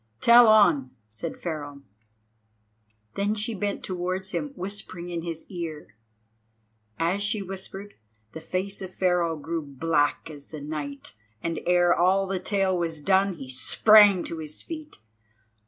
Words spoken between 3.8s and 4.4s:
towards